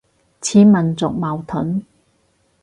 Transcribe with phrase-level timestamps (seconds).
[0.03, 0.03] 似
[0.65, 1.85] 民族矛盾